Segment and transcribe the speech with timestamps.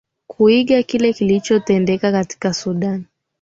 [0.27, 3.05] kuiga kile kilicho tendeka katika sudani